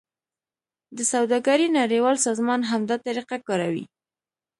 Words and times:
د 0.97 0.99
سوداګرۍ 1.13 1.67
نړیوال 1.79 2.15
سازمان 2.25 2.61
هم 2.69 2.81
دا 2.89 2.97
طریقه 3.05 3.37
کاروي 3.47 3.85